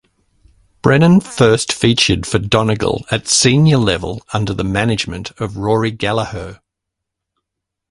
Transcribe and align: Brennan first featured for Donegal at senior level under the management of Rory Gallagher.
Brennan 0.81 1.19
first 1.21 1.71
featured 1.71 2.25
for 2.25 2.39
Donegal 2.39 3.05
at 3.11 3.27
senior 3.27 3.77
level 3.77 4.23
under 4.33 4.51
the 4.51 4.63
management 4.63 5.29
of 5.39 5.57
Rory 5.57 5.91
Gallagher. 5.91 6.59